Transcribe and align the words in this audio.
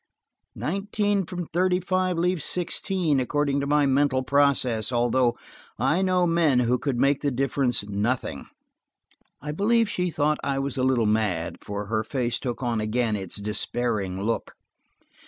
Nineteen 0.55 1.27
from 1.27 1.45
thirty 1.53 1.79
five 1.79 2.17
leaves 2.17 2.43
sixteen, 2.43 3.19
according 3.19 3.59
to 3.59 3.67
my 3.67 3.85
mental 3.85 4.23
process, 4.23 4.91
although 4.91 5.37
I 5.77 6.01
know 6.01 6.25
men 6.25 6.61
who 6.61 6.79
could 6.79 6.97
make 6.97 7.21
the 7.21 7.29
difference 7.29 7.87
nothing." 7.87 8.47
I 9.43 9.51
believe 9.51 9.87
she 9.87 10.09
thought 10.09 10.39
I 10.43 10.57
was 10.57 10.75
a 10.75 10.81
little 10.83 11.05
mad, 11.05 11.57
for 11.61 11.85
her 11.85 12.03
face 12.03 12.39
took 12.39 12.63
on 12.63 12.81
again 12.81 13.15
its 13.15 13.35
despairing 13.35 14.19
look. 14.23 14.55